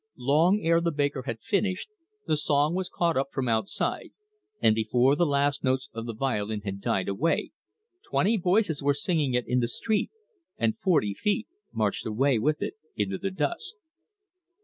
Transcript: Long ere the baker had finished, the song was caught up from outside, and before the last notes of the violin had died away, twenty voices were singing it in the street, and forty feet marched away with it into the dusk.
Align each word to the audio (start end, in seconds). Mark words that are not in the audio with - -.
Long 0.17 0.61
ere 0.63 0.81
the 0.81 0.89
baker 0.91 1.21
had 1.27 1.41
finished, 1.43 1.87
the 2.25 2.35
song 2.35 2.73
was 2.73 2.89
caught 2.89 3.15
up 3.17 3.27
from 3.31 3.47
outside, 3.47 4.09
and 4.59 4.73
before 4.73 5.15
the 5.15 5.27
last 5.27 5.63
notes 5.63 5.89
of 5.93 6.07
the 6.07 6.15
violin 6.15 6.61
had 6.61 6.81
died 6.81 7.07
away, 7.07 7.51
twenty 8.09 8.35
voices 8.35 8.81
were 8.81 8.95
singing 8.95 9.35
it 9.35 9.47
in 9.47 9.59
the 9.59 9.67
street, 9.67 10.09
and 10.57 10.75
forty 10.79 11.13
feet 11.13 11.47
marched 11.71 12.07
away 12.07 12.39
with 12.39 12.63
it 12.63 12.73
into 12.95 13.19
the 13.19 13.29
dusk. 13.29 13.75